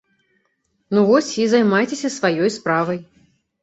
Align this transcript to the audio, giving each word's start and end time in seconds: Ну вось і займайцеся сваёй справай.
Ну 0.95 1.05
вось 1.11 1.31
і 1.45 1.47
займайцеся 1.53 2.15
сваёй 2.19 2.57
справай. 2.61 2.99